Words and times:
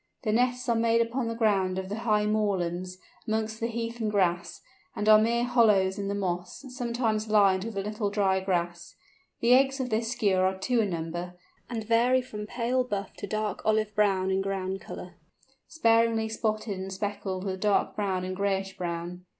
The 0.23 0.31
nests 0.31 0.67
are 0.67 0.75
made 0.75 0.99
upon 1.01 1.27
the 1.27 1.35
ground 1.35 1.77
of 1.77 1.87
the 1.87 1.99
high 1.99 2.25
moorlands, 2.25 2.97
amongst 3.27 3.59
the 3.59 3.67
heath 3.67 3.99
and 4.01 4.09
grass, 4.09 4.61
and 4.95 5.07
are 5.07 5.19
mere 5.19 5.43
hollows 5.43 5.99
in 5.99 6.07
the 6.07 6.15
moss, 6.15 6.65
sometimes 6.69 7.29
lined 7.29 7.65
with 7.65 7.77
a 7.77 7.81
little 7.83 8.09
dry 8.09 8.39
grass. 8.39 8.95
The 9.41 9.53
eggs 9.53 9.79
of 9.79 9.91
this 9.91 10.11
Skua 10.13 10.37
are 10.39 10.57
two 10.57 10.81
in 10.81 10.89
number, 10.89 11.35
and 11.69 11.83
vary 11.83 12.23
from 12.23 12.47
pale 12.47 12.83
buff 12.83 13.13
to 13.17 13.27
dark 13.27 13.61
olive 13.63 13.93
brown 13.93 14.31
in 14.31 14.41
ground 14.41 14.81
colour, 14.81 15.17
sparingly 15.67 16.29
spotted 16.29 16.79
and 16.79 16.91
speckled 16.91 17.43
with 17.43 17.61
dark 17.61 17.95
brown 17.95 18.25
and 18.25 18.35
grayish 18.35 18.75
brown. 18.77 19.25